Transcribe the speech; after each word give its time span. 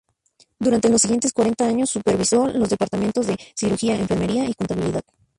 Durante 0.57 0.89
los 0.89 0.99
siguientes 1.03 1.31
cuarenta 1.31 1.67
años 1.67 1.91
supervisó 1.91 2.47
los 2.47 2.69
departamentos 2.71 3.27
de 3.27 3.37
cirugía, 3.55 3.95
enfermería 3.95 4.45
y 4.49 4.55
contabilidad. 4.55 5.03